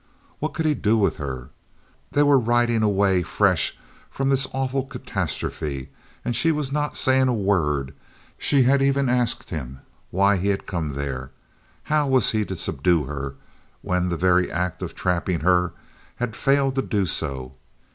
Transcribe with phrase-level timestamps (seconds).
[0.39, 1.51] What could he do with her?
[2.11, 3.77] They were riding away fresh
[4.09, 5.89] from this awful catastrophe,
[6.25, 7.93] and she was not saying a word!
[8.39, 11.29] She had even asked him why he had come there!
[11.83, 13.35] How was he to subdue her,
[13.83, 15.73] when the very act of trapping her
[16.15, 17.53] had failed to do so?